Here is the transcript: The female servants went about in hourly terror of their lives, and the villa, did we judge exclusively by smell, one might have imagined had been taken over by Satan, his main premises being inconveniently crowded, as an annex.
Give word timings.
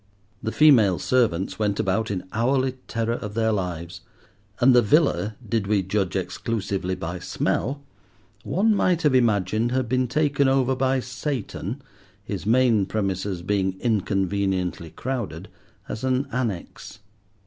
The 0.41 0.51
female 0.51 0.97
servants 0.97 1.59
went 1.59 1.79
about 1.79 2.09
in 2.09 2.27
hourly 2.33 2.71
terror 2.87 3.13
of 3.13 3.35
their 3.35 3.51
lives, 3.51 4.01
and 4.59 4.73
the 4.73 4.81
villa, 4.81 5.35
did 5.47 5.67
we 5.67 5.83
judge 5.83 6.15
exclusively 6.15 6.95
by 6.95 7.19
smell, 7.19 7.83
one 8.43 8.73
might 8.73 9.03
have 9.03 9.13
imagined 9.13 9.71
had 9.73 9.87
been 9.87 10.07
taken 10.07 10.47
over 10.47 10.75
by 10.75 11.01
Satan, 11.01 11.83
his 12.23 12.47
main 12.47 12.87
premises 12.87 13.43
being 13.43 13.79
inconveniently 13.79 14.89
crowded, 14.89 15.49
as 15.87 16.03
an 16.03 16.27
annex. 16.31 16.97